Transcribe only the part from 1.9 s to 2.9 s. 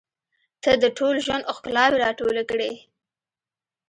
راټولې کړې.